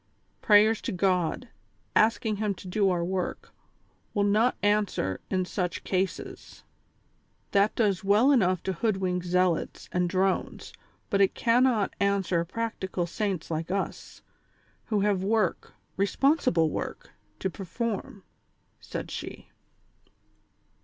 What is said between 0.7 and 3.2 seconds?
to God, asking Him to do our